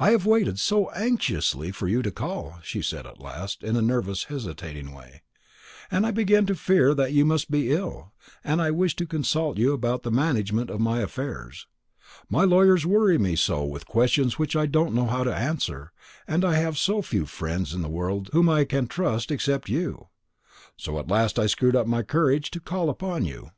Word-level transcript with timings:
"I 0.00 0.10
have 0.10 0.26
waited 0.26 0.58
so 0.58 0.90
anxiously 0.90 1.70
for 1.70 1.86
you 1.86 2.02
to 2.02 2.10
call," 2.10 2.58
she 2.64 2.82
said 2.82 3.06
at 3.06 3.20
last, 3.20 3.62
in 3.62 3.76
a 3.76 3.80
nervous 3.80 4.24
hesitating 4.24 4.92
way, 4.92 5.22
"and 5.88 6.04
I 6.04 6.10
began 6.10 6.46
to 6.46 6.56
fear 6.56 6.94
that 6.96 7.12
you 7.12 7.24
must 7.24 7.48
be 7.48 7.70
ill, 7.70 8.12
and 8.42 8.60
I 8.60 8.72
wished 8.72 8.98
to 8.98 9.06
consult 9.06 9.56
you 9.56 9.72
about 9.72 10.02
the 10.02 10.10
management 10.10 10.68
of 10.68 10.80
my 10.80 10.98
affairs. 11.00 11.68
My 12.28 12.42
lawyers 12.42 12.84
worry 12.84 13.18
me 13.18 13.36
so 13.36 13.64
with 13.64 13.86
questions 13.86 14.36
which 14.36 14.56
I 14.56 14.66
don't 14.66 14.96
know 14.96 15.06
how 15.06 15.22
to 15.22 15.32
answer, 15.32 15.92
and 16.26 16.44
I 16.44 16.56
have 16.56 16.76
so 16.76 17.00
few 17.00 17.24
friends 17.24 17.72
in 17.72 17.82
the 17.82 17.88
world 17.88 18.30
whom 18.32 18.48
I 18.48 18.64
can 18.64 18.88
trust 18.88 19.30
except 19.30 19.68
you; 19.68 20.08
so 20.76 20.98
at 20.98 21.06
last 21.06 21.38
I 21.38 21.46
screwed 21.46 21.76
up 21.76 21.86
my 21.86 22.02
courage 22.02 22.50
to 22.50 22.58
call 22.58 22.90
upon 22.90 23.24
you." 23.24 23.52